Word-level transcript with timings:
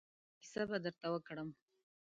يوه 0.03 0.09
کيسه 0.41 0.61
به 0.69 0.77
درته 0.85 1.07
وکړم. 1.11 1.49